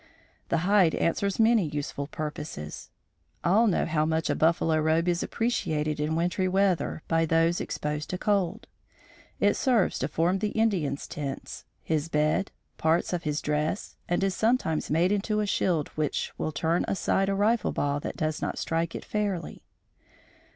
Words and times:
The 0.49 0.57
hide 0.65 0.95
answers 0.95 1.39
many 1.39 1.63
useful 1.69 2.07
purposes. 2.07 2.89
All 3.43 3.67
know 3.67 3.85
how 3.85 4.03
much 4.03 4.31
a 4.31 4.35
"buffalo 4.35 4.79
robe" 4.79 5.07
is 5.07 5.21
appreciated 5.21 5.99
in 5.99 6.15
wintry 6.15 6.47
weather 6.47 7.03
by 7.07 7.23
those 7.27 7.61
exposed 7.61 8.09
to 8.09 8.17
cold. 8.17 8.65
It 9.39 9.53
serves 9.55 9.99
to 9.99 10.07
form 10.07 10.39
the 10.39 10.57
Indian's 10.59 11.05
tents, 11.05 11.65
his 11.83 12.09
bed, 12.09 12.49
parts 12.79 13.13
of 13.13 13.25
his 13.25 13.41
dress 13.43 13.95
and 14.09 14.23
is 14.23 14.33
sometimes 14.35 14.89
made 14.89 15.11
into 15.11 15.39
a 15.39 15.45
shield 15.45 15.89
which 15.89 16.33
will 16.35 16.51
turn 16.51 16.83
aside 16.87 17.29
a 17.29 17.35
rifle 17.35 17.71
ball 17.71 17.99
that 17.99 18.17
does 18.17 18.41
not 18.41 18.57
strike 18.57 18.95
it 18.95 19.05
fairly. 19.05 19.61